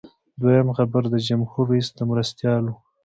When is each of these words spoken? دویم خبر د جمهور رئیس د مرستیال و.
دویم 0.39 0.67
خبر 0.77 1.03
د 1.09 1.15
جمهور 1.27 1.65
رئیس 1.71 1.87
د 1.97 1.99
مرستیال 2.09 2.63
و. 2.69 2.75